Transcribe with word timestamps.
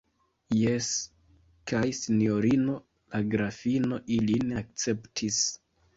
Jes, 0.59 0.87
kaj 1.71 1.83
sinjorino 1.97 2.77
la 2.79 3.21
grafino 3.35 4.01
ilin 4.17 4.55
akceptis. 4.63 5.39